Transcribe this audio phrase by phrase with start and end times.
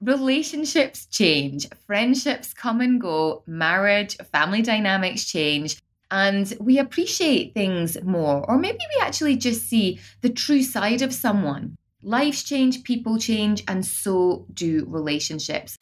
[0.00, 5.80] relationships change, friendships come and go, marriage, family dynamics change,
[6.10, 8.44] and we appreciate things more.
[8.48, 11.76] Or maybe we actually just see the true side of someone.
[12.02, 15.76] Lives change, people change, and so do relationships.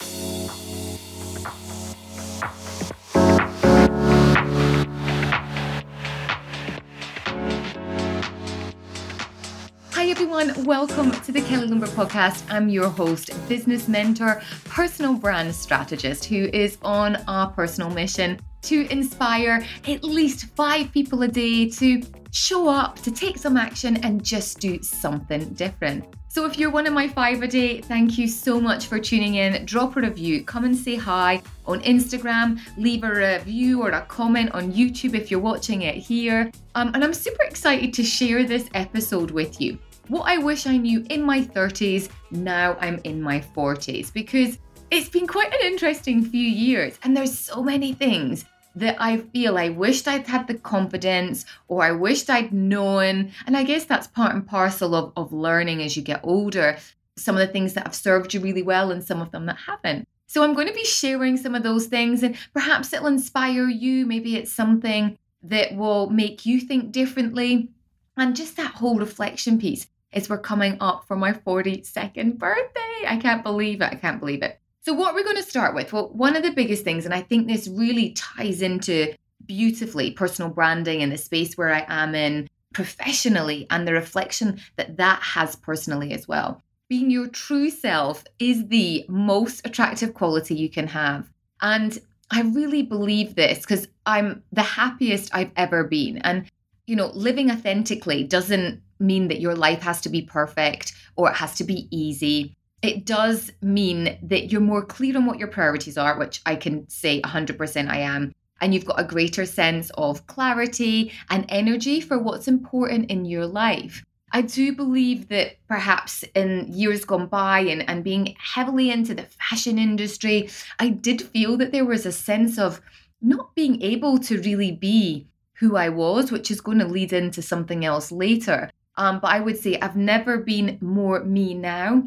[10.31, 10.67] Everyone.
[10.67, 12.45] Welcome to the Kelly Lundberg podcast.
[12.51, 18.87] I'm your host, business mentor, personal brand strategist who is on a personal mission to
[18.93, 24.23] inspire at least five people a day to show up, to take some action, and
[24.23, 26.05] just do something different.
[26.29, 29.37] So, if you're one of my five a day, thank you so much for tuning
[29.37, 29.65] in.
[29.65, 34.51] Drop a review, come and say hi on Instagram, leave a review or a comment
[34.53, 36.53] on YouTube if you're watching it here.
[36.75, 40.77] Um, and I'm super excited to share this episode with you what I wish I
[40.77, 44.59] knew in my 30s, now I'm in my 40s, because
[44.91, 49.59] it's been quite an interesting few years and there's so many things that I feel
[49.59, 53.33] I wished I'd had the confidence or I wished I'd known.
[53.47, 56.79] And I guess that's part and parcel of, of learning as you get older.
[57.17, 59.59] Some of the things that have served you really well and some of them that
[59.67, 60.09] haven't.
[60.27, 64.07] So I'm going to be sharing some of those things and perhaps it'll inspire you.
[64.07, 67.71] Maybe it's something that will make you think differently.
[68.17, 73.05] And just that whole reflection piece is we're coming up for my 42nd birthday.
[73.07, 73.93] I can't believe it.
[73.93, 74.61] I can't believe it.
[74.83, 75.93] So, what we're going to start with?
[75.93, 79.15] Well, one of the biggest things, and I think this really ties into
[79.45, 84.97] beautifully personal branding and the space where I am in professionally and the reflection that
[84.99, 86.63] that has personally as well.
[86.89, 91.29] Being your true self is the most attractive quality you can have.
[91.61, 91.99] And
[92.31, 96.19] I really believe this because I'm the happiest I've ever been.
[96.19, 96.47] And,
[96.87, 101.37] you know, living authentically doesn't mean that your life has to be perfect or it
[101.37, 102.57] has to be easy.
[102.83, 106.89] It does mean that you're more clear on what your priorities are, which I can
[106.89, 108.33] say 100% I am.
[108.61, 113.47] And you've got a greater sense of clarity and energy for what's important in your
[113.47, 114.05] life.
[114.33, 119.23] I do believe that perhaps in years gone by and, and being heavily into the
[119.23, 122.81] fashion industry, I did feel that there was a sense of
[123.23, 127.43] not being able to really be who I was, which is going to lead into
[127.43, 128.71] something else later.
[128.99, 132.03] Um, but I would say I've never been more me now.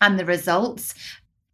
[0.00, 0.94] And the results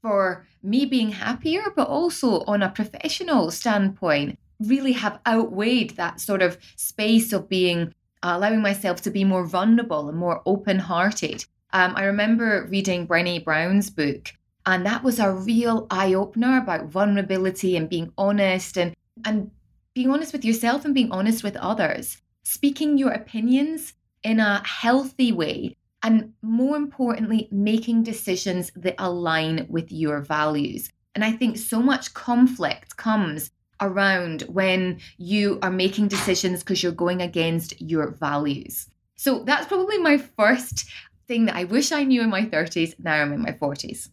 [0.03, 6.43] for me being happier, but also on a professional standpoint, really have outweighed that sort
[6.43, 11.45] of space of being uh, allowing myself to be more vulnerable and more open hearted.
[11.73, 14.33] Um, I remember reading Brené Brown's book,
[14.67, 19.51] and that was a real eye opener about vulnerability and being honest and, and
[19.95, 22.19] being honest with yourself and being honest with others.
[22.43, 25.77] Speaking your opinions in a healthy way.
[26.03, 30.91] And more importantly, making decisions that align with your values.
[31.15, 33.51] And I think so much conflict comes
[33.81, 38.87] around when you are making decisions because you're going against your values.
[39.17, 40.89] So that's probably my first
[41.27, 42.95] thing that I wish I knew in my 30s.
[42.99, 44.09] Now I'm in my 40s.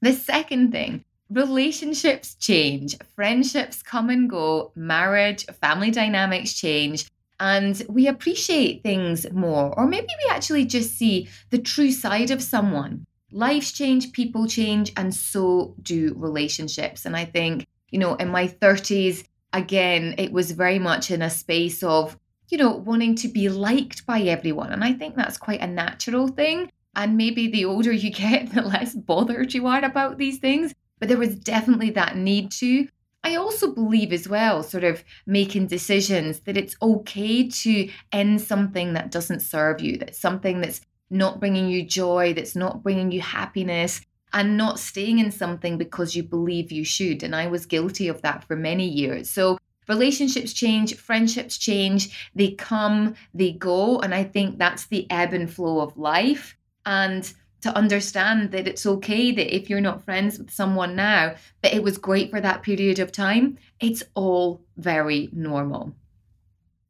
[0.00, 7.06] The second thing relationships change, friendships come and go, marriage, family dynamics change
[7.40, 9.72] and we appreciate things more.
[9.78, 13.06] Or maybe we actually just see the true side of someone.
[13.30, 17.04] Lives change, people change, and so do relationships.
[17.04, 21.30] And I think, you know, in my 30s, again, it was very much in a
[21.30, 22.18] space of,
[22.48, 24.72] you know, wanting to be liked by everyone.
[24.72, 26.70] And I think that's quite a natural thing.
[26.96, 30.74] And maybe the older you get, the less bothered you are about these things.
[30.98, 32.88] But there was definitely that need to.
[33.24, 38.94] I also believe as well, sort of making decisions that it's okay to end something
[38.94, 40.80] that doesn't serve you, that's something that's
[41.10, 44.00] not bringing you joy, that's not bringing you happiness,
[44.32, 47.22] and not staying in something because you believe you should.
[47.22, 49.30] And I was guilty of that for many years.
[49.30, 49.58] So
[49.88, 53.98] relationships change, friendships change, they come, they go.
[54.00, 56.56] And I think that's the ebb and flow of life.
[56.84, 61.74] And to understand that it's okay that if you're not friends with someone now, but
[61.74, 65.94] it was great for that period of time, it's all very normal.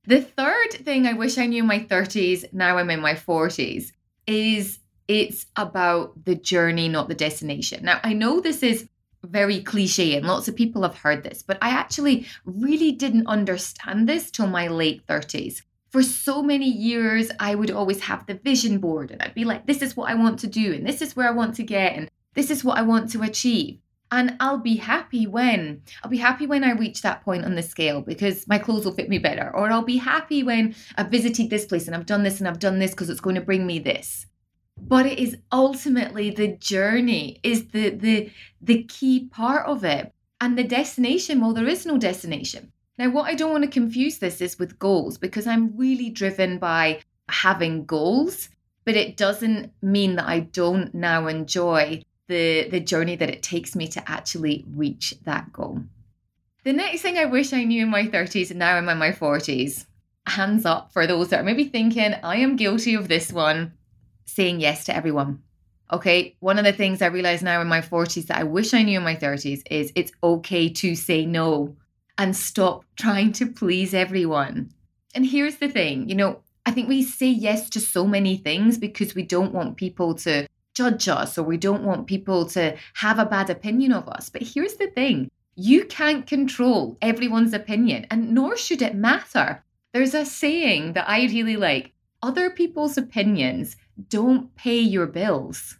[0.04, 3.92] The third thing I wish I knew in my 30s, now I'm in my 40s,
[4.26, 7.84] is it's about the journey, not the destination.
[7.84, 8.88] Now, I know this is
[9.24, 14.08] very cliche and lots of people have heard this, but I actually really didn't understand
[14.08, 18.78] this till my late 30s for so many years, I would always have the vision
[18.78, 21.16] board and I'd be like, this is what I want to do, and this is
[21.16, 23.78] where I want to get, and this is what I want to achieve.
[24.10, 27.62] And I'll be happy when I'll be happy when I reach that point on the
[27.62, 29.50] scale because my clothes will fit me better.
[29.54, 32.58] Or I'll be happy when I've visited this place and I've done this and I've
[32.58, 34.26] done this because it's going to bring me this.
[34.76, 38.30] but it is ultimately the journey is the the
[38.60, 43.26] the key part of it and the destination well there is no destination now what
[43.26, 47.84] i don't want to confuse this is with goals because i'm really driven by having
[47.84, 48.48] goals
[48.84, 53.74] but it doesn't mean that i don't now enjoy the the journey that it takes
[53.74, 55.80] me to actually reach that goal.
[56.64, 59.12] The next thing i wish i knew in my 30s and now i'm in my
[59.12, 59.86] 40s
[60.26, 63.72] hands up for those that are maybe thinking i am guilty of this one
[64.28, 65.42] saying yes to everyone.
[65.90, 68.82] Okay, one of the things I realize now in my 40s that I wish I
[68.82, 71.74] knew in my 30s is it's okay to say no
[72.18, 74.72] and stop trying to please everyone.
[75.14, 78.76] And here's the thing you know, I think we say yes to so many things
[78.76, 83.18] because we don't want people to judge us or we don't want people to have
[83.18, 84.28] a bad opinion of us.
[84.28, 89.64] But here's the thing you can't control everyone's opinion, and nor should it matter.
[89.92, 91.92] There's a saying that I really like
[92.22, 93.76] other people's opinions
[94.08, 95.78] don't pay your bills.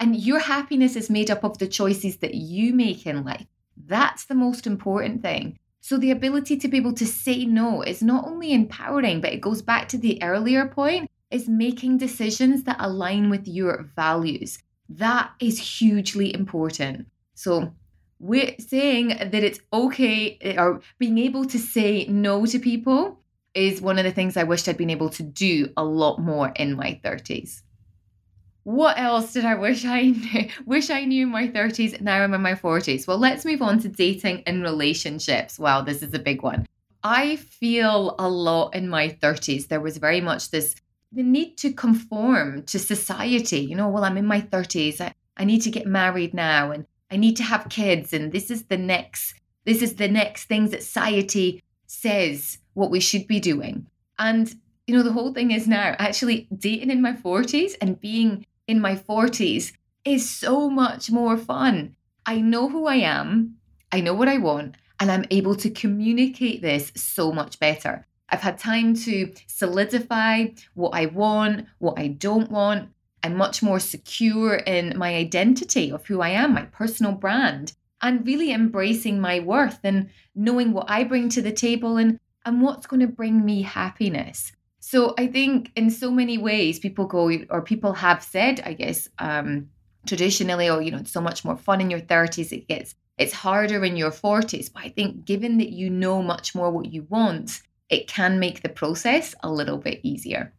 [0.00, 3.46] And your happiness is made up of the choices that you make in life.
[3.76, 5.58] That's the most important thing.
[5.82, 9.40] So, the ability to be able to say no is not only empowering, but it
[9.40, 14.58] goes back to the earlier point is making decisions that align with your values.
[14.88, 17.06] That is hugely important.
[17.34, 17.72] So,
[18.18, 23.20] we're saying that it's okay or being able to say no to people
[23.54, 26.52] is one of the things I wished I'd been able to do a lot more
[26.54, 27.62] in my 30s.
[28.64, 32.00] What else did I wish I knew, wish I knew in my 30s?
[32.00, 33.06] Now I'm in my 40s.
[33.06, 35.58] Well, let's move on to dating and relationships.
[35.58, 36.66] Wow, this is a big one.
[37.02, 39.68] I feel a lot in my 30s.
[39.68, 40.74] There was very much this
[41.12, 43.60] the need to conform to society.
[43.60, 45.00] You know, well, I'm in my 30s.
[45.00, 48.50] I, I need to get married now and I need to have kids and this
[48.50, 49.34] is the next
[49.64, 53.86] this is the next things that society says what we should be doing.
[54.18, 54.54] And,
[54.86, 58.80] you know, the whole thing is now actually dating in my 40s and being in
[58.80, 59.72] my 40s
[60.04, 61.96] is so much more fun.
[62.26, 63.56] I know who I am,
[63.92, 68.06] I know what I want, and I'm able to communicate this so much better.
[68.28, 72.90] I've had time to solidify what I want, what I don't want.
[73.22, 78.26] I'm much more secure in my identity of who I am, my personal brand, and
[78.26, 82.86] really embracing my worth and knowing what I bring to the table and and what's
[82.86, 84.52] going to bring me happiness.
[84.90, 89.08] So I think in so many ways people go or people have said, I guess,
[89.20, 89.70] um,
[90.04, 92.50] traditionally, oh, you know, it's so much more fun in your 30s.
[92.50, 94.72] It gets it's harder in your 40s.
[94.72, 98.62] But I think given that you know much more what you want, it can make
[98.62, 100.52] the process a little bit easier.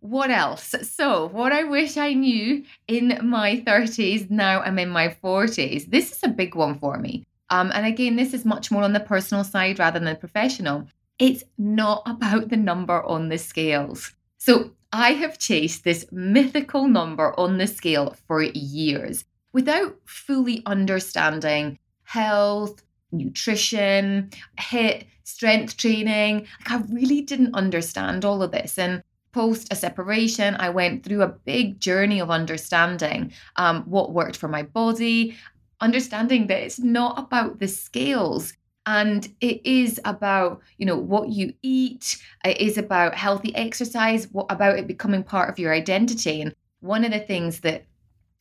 [0.00, 0.74] What else?
[0.82, 5.90] So, what I wish I knew in my 30s, now I'm in my 40s.
[5.90, 7.24] This is a big one for me.
[7.48, 10.86] Um, and again, this is much more on the personal side rather than the professional.
[11.18, 14.12] It's not about the number on the scales.
[14.38, 21.78] So I have chased this mythical number on the scale for years without fully understanding
[22.04, 22.82] health,
[23.12, 26.46] nutrition, HIIT, strength training.
[26.60, 28.78] Like I really didn't understand all of this.
[28.78, 34.36] And post a separation, I went through a big journey of understanding um, what worked
[34.36, 35.36] for my body,
[35.80, 38.52] understanding that it's not about the scales
[38.88, 42.16] and it is about you know what you eat.
[42.42, 46.40] It is about healthy exercise what about it becoming part of your identity.
[46.40, 47.84] And one of the things that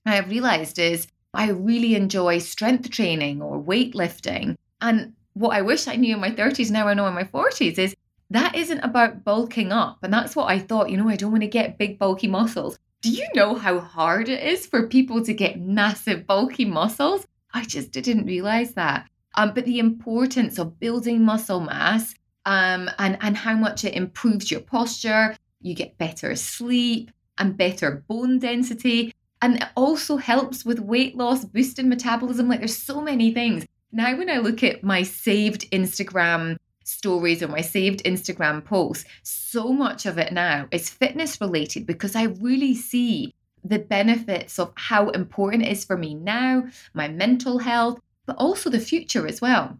[0.05, 4.55] i have realized is i really enjoy strength training or weightlifting.
[4.79, 7.77] And what i wish i knew in my 30s now i know in my 40s
[7.77, 7.93] is
[8.29, 9.97] that isn't about bulking up.
[10.01, 12.79] And that's what i thought you know i don't want to get big bulky muscles.
[13.01, 17.27] Do you know how hard it is for people to get massive, bulky muscles?
[17.53, 19.07] I just didn't realize that.
[19.37, 22.15] Um, but the importance of building muscle mass
[22.45, 28.03] um, and, and how much it improves your posture, you get better sleep and better
[28.07, 29.13] bone density.
[29.41, 32.49] And it also helps with weight loss, boosting metabolism.
[32.49, 33.65] Like there's so many things.
[33.91, 39.71] Now, when I look at my saved Instagram stories or my saved Instagram posts, so
[39.71, 45.09] much of it now is fitness related because I really see the benefits of how
[45.09, 49.79] important it is for me now, my mental health, but also the future as well.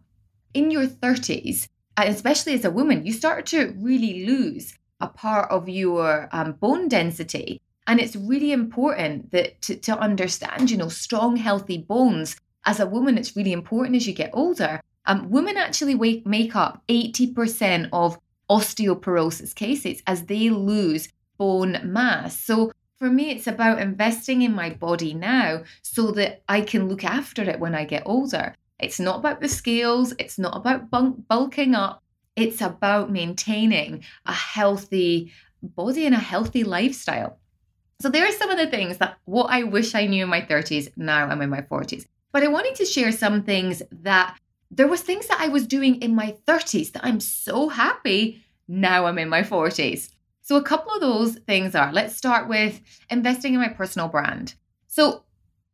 [0.54, 5.48] In your 30s, and especially as a woman, you start to really lose a part
[5.52, 7.60] of your um, bone density.
[7.86, 12.34] And it's really important that to, to understand, you know, strong, healthy bones.
[12.66, 16.54] As a woman, it's really important as you get older um, women actually wake, make
[16.54, 18.18] up 80% of
[18.50, 22.38] osteoporosis cases as they lose bone mass.
[22.38, 27.04] So for me, it's about investing in my body now so that I can look
[27.04, 28.54] after it when I get older.
[28.80, 32.02] It's not about the scales, it's not about bulking up,
[32.36, 37.38] it's about maintaining a healthy body and a healthy lifestyle.
[38.00, 40.42] So there are some of the things that what I wish I knew in my
[40.42, 42.06] 30s, now I'm in my 40s.
[42.30, 44.38] But I wanted to share some things that
[44.70, 49.06] there was things that I was doing in my 30s that I'm so happy now
[49.06, 50.10] I'm in my 40s.
[50.48, 54.54] So a couple of those things are let's start with investing in my personal brand.
[54.86, 55.24] So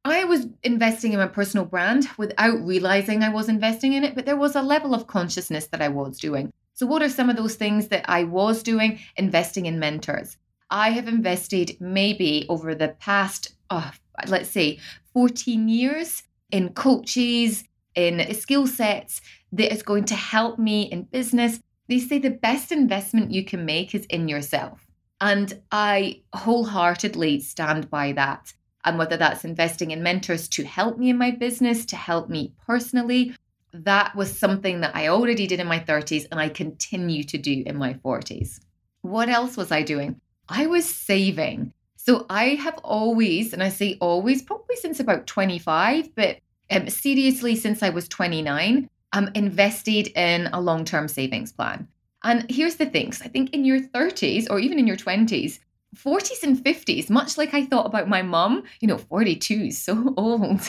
[0.04, 4.26] I was investing in my personal brand without realizing I was investing in it, but
[4.26, 6.52] there was a level of consciousness that I was doing.
[6.72, 8.98] So, what are some of those things that I was doing?
[9.16, 10.36] Investing in mentors.
[10.70, 13.92] I have invested maybe over the past, uh,
[14.26, 14.80] let's say,
[15.12, 17.62] 14 years in coaches,
[17.94, 19.20] in skill sets
[19.52, 21.60] that is going to help me in business.
[21.88, 24.86] They say the best investment you can make is in yourself.
[25.20, 28.52] And I wholeheartedly stand by that.
[28.84, 32.52] And whether that's investing in mentors to help me in my business, to help me
[32.66, 33.34] personally,
[33.72, 37.62] that was something that I already did in my 30s and I continue to do
[37.66, 38.60] in my 40s.
[39.02, 40.20] What else was I doing?
[40.48, 41.72] I was saving.
[41.96, 46.36] So I have always, and I say always, probably since about 25, but
[46.70, 51.88] um, seriously since I was 29, I'm invested in a long term savings plan.
[52.24, 55.60] And here's the things I think in your 30s or even in your 20s,
[55.96, 60.12] 40s and 50s, much like I thought about my mum, you know, 42 is so
[60.16, 60.68] old.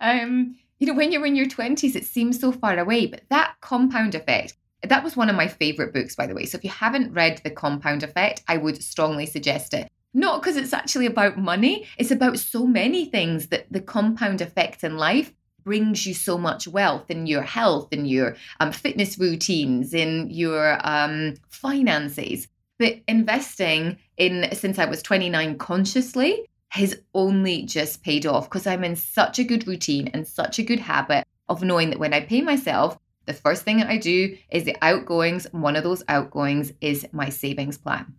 [0.00, 3.54] um, you know, when you're in your 20s, it seems so far away, but that
[3.60, 6.46] compound effect, that was one of my favorite books, by the way.
[6.46, 9.88] So if you haven't read The Compound Effect, I would strongly suggest it.
[10.12, 14.82] Not because it's actually about money, it's about so many things that the compound effect
[14.82, 15.32] in life
[15.64, 20.78] brings you so much wealth in your health, in your um, fitness routines, in your
[20.86, 22.48] um, finances.
[22.78, 28.84] But investing in since I was 29 consciously has only just paid off because I'm
[28.84, 32.20] in such a good routine and such a good habit of knowing that when I
[32.20, 35.46] pay myself, the first thing that I do is the outgoings.
[35.52, 38.12] One of those outgoings is my savings plan.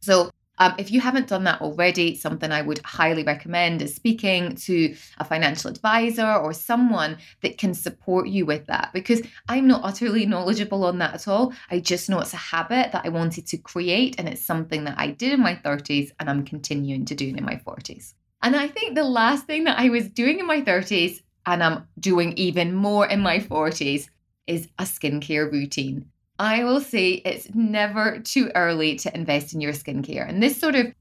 [0.00, 4.54] So um, if you haven't done that already, something I would highly recommend is speaking
[4.56, 9.84] to a financial advisor or someone that can support you with that because I'm not
[9.84, 11.52] utterly knowledgeable on that at all.
[11.70, 14.98] I just know it's a habit that I wanted to create and it's something that
[14.98, 18.14] I did in my 30s and I'm continuing to do in my 40s.
[18.42, 21.88] And I think the last thing that I was doing in my 30s and I'm
[21.98, 24.08] doing even more in my 40s
[24.46, 26.10] is a skincare routine.
[26.38, 30.28] I will say it's never too early to invest in your skincare.
[30.28, 30.92] And this sort of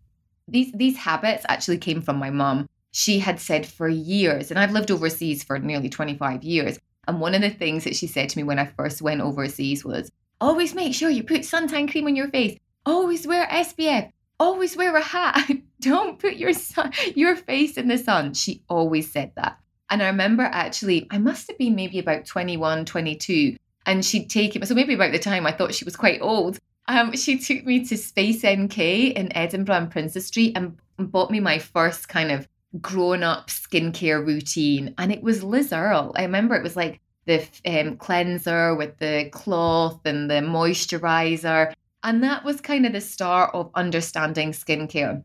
[0.48, 2.70] these these habits actually came from my mom.
[2.92, 6.78] She had said for years, and I've lived overseas for nearly 25 years.
[7.08, 9.84] And one of the things that she said to me when I first went overseas
[9.84, 12.58] was always make sure you put suntan cream on your face.
[12.86, 14.12] Always wear SPF.
[14.40, 15.50] Always wear a hat.
[15.80, 18.34] Don't put your sun, your face in the sun.
[18.34, 19.58] She always said that.
[19.90, 24.56] And I remember actually, I must have been maybe about 21, 22 and she'd take
[24.56, 24.68] it.
[24.68, 26.60] So maybe about the time I thought she was quite old.
[26.88, 31.40] Um, she took me to Space NK in Edinburgh and Princes Street and bought me
[31.40, 32.48] my first kind of
[32.82, 34.94] grown up skincare routine.
[34.98, 36.14] And it was Liz Earle.
[36.16, 41.74] I remember it was like the um, cleanser with the cloth and the moisturizer.
[42.04, 45.24] And that was kind of the start of understanding skincare.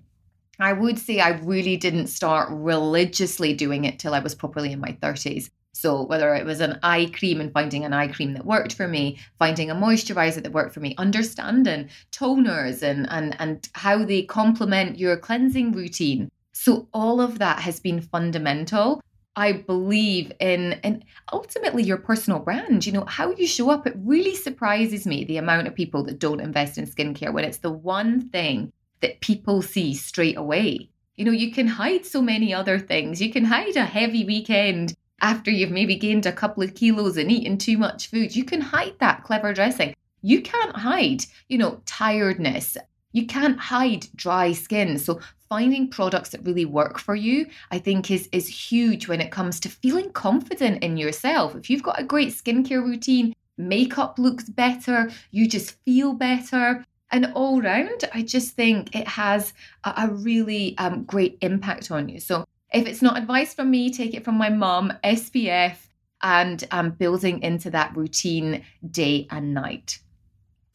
[0.61, 4.81] I would say I really didn't start religiously doing it till I was properly in
[4.81, 5.51] my 30s.
[5.73, 8.89] So, whether it was an eye cream and finding an eye cream that worked for
[8.89, 14.23] me, finding a moisturizer that worked for me, understanding toners and, and, and how they
[14.23, 16.31] complement your cleansing routine.
[16.53, 19.01] So, all of that has been fundamental.
[19.37, 23.87] I believe in and ultimately your personal brand, you know, how you show up.
[23.87, 27.59] It really surprises me the amount of people that don't invest in skincare when it's
[27.59, 30.91] the one thing that people see straight away.
[31.17, 33.23] You know, you can hide so many other things.
[33.23, 37.31] You can hide a heavy weekend after you've maybe gained a couple of kilos and
[37.31, 39.95] eaten too much food, you can hide that clever dressing.
[40.23, 42.77] You can't hide, you know, tiredness.
[43.13, 44.99] You can't hide dry skin.
[44.99, 49.31] So finding products that really work for you, I think is is huge when it
[49.31, 51.55] comes to feeling confident in yourself.
[51.57, 56.85] If you've got a great skincare routine, makeup looks better, you just feel better.
[57.11, 62.09] And all round, I just think it has a, a really um, great impact on
[62.09, 62.21] you.
[62.21, 65.77] So if it's not advice from me, take it from my mom, SPF,
[66.23, 69.99] and um, building into that routine day and night.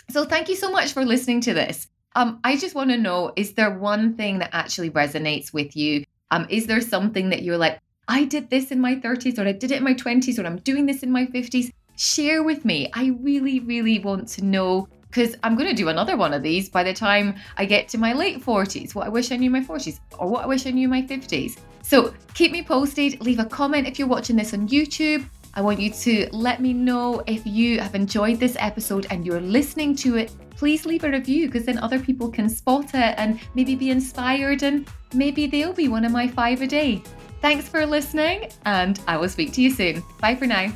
[0.09, 1.87] So, thank you so much for listening to this.
[2.15, 6.03] Um, I just want to know is there one thing that actually resonates with you?
[6.31, 9.51] Um, is there something that you're like, I did this in my 30s, or I
[9.53, 11.71] did it in my 20s, or I'm doing this in my 50s?
[11.95, 12.89] Share with me.
[12.93, 16.69] I really, really want to know because I'm going to do another one of these
[16.69, 19.61] by the time I get to my late 40s, what I wish I knew my
[19.61, 21.59] 40s, or what I wish I knew my 50s.
[21.83, 25.23] So keep me posted, leave a comment if you're watching this on YouTube.
[25.53, 29.39] I want you to let me know if you have enjoyed this episode and you're
[29.39, 30.33] listening to it.
[30.55, 34.63] Please leave a review because then other people can spot it and maybe be inspired
[34.63, 37.03] and maybe they'll be one of my five a day.
[37.39, 40.01] Thanks for listening, and I will speak to you soon.
[40.21, 40.71] Bye for now.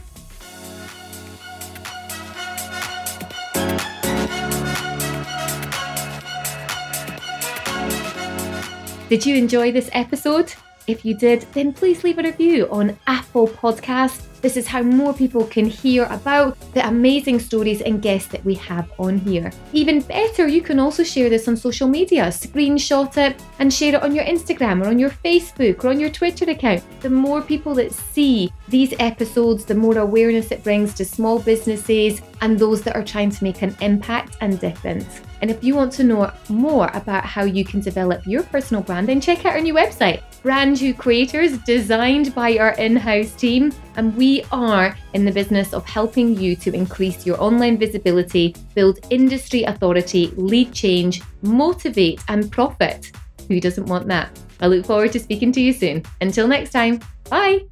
[9.10, 10.54] Did you enjoy this episode?
[10.86, 14.26] If you did, then please leave a review on Apple Podcast.
[14.42, 18.54] This is how more people can hear about the amazing stories and guests that we
[18.56, 19.52] have on here.
[19.74, 24.04] Even better, you can also share this on social media, screenshot it and share it
[24.04, 26.84] on your Instagram or on your Facebook or on your Twitter account.
[27.02, 32.22] The more people that see these episodes, the more awareness it brings to small businesses
[32.42, 35.22] and those that are trying to make an impact and difference.
[35.42, 39.08] And if you want to know more about how you can develop your personal brand,
[39.08, 43.72] then check out our new website, Brand YOU Creators, designed by our in house team.
[43.98, 49.00] And we are in the business of helping you to increase your online visibility, build
[49.10, 53.12] industry authority, lead change, motivate, and profit.
[53.48, 54.40] Who doesn't want that?
[54.62, 56.04] I look forward to speaking to you soon.
[56.22, 57.00] Until next time,
[57.30, 57.66] bye.